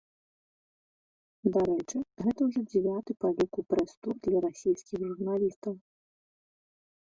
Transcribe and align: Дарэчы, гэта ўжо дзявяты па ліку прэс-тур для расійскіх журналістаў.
Дарэчы, 1.57 1.97
гэта 2.27 2.41
ўжо 2.47 2.61
дзявяты 2.71 3.11
па 3.25 3.29
ліку 3.37 3.59
прэс-тур 3.75 4.13
для 4.25 4.37
расійскіх 4.47 4.99
журналістаў. 5.11 5.73